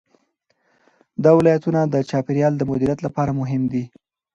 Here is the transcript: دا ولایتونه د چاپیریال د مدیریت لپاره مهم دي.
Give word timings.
دا 1.23 1.31
ولایتونه 1.39 1.79
د 1.87 1.95
چاپیریال 2.09 2.53
د 2.57 2.61
مدیریت 2.71 2.99
لپاره 3.03 3.31
مهم 3.41 3.63
دي. 3.71 3.83